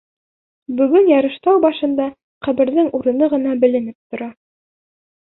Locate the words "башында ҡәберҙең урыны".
1.65-3.27